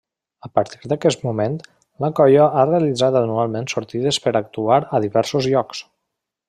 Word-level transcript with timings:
A 0.45 0.49
partir 0.59 0.87
d'aquest 0.93 1.21
moment, 1.27 1.59
la 2.05 2.09
colla 2.21 2.47
ha 2.61 2.65
realitzat 2.71 3.21
anualment 3.23 3.71
sortides 3.75 4.21
per 4.25 4.37
actuar 4.45 4.81
a 5.01 5.07
diversos 5.09 5.51
llocs. 5.55 5.89